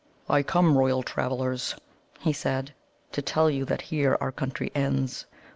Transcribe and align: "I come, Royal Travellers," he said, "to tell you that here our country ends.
"I 0.27 0.41
come, 0.41 0.79
Royal 0.79 1.03
Travellers," 1.03 1.75
he 2.21 2.33
said, 2.33 2.73
"to 3.11 3.21
tell 3.21 3.51
you 3.51 3.65
that 3.65 3.81
here 3.83 4.17
our 4.19 4.31
country 4.31 4.71
ends. 4.73 5.27